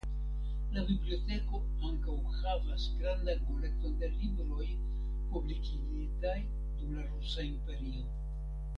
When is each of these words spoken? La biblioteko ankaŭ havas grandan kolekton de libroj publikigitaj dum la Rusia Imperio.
La 0.75 0.83
biblioteko 0.91 1.59
ankaŭ 1.89 2.15
havas 2.37 2.87
grandan 3.03 3.45
kolekton 3.51 4.01
de 4.01 4.11
libroj 4.17 4.67
publikigitaj 5.37 6.37
dum 6.47 7.01
la 7.01 7.09
Rusia 7.15 7.51
Imperio. 7.55 8.07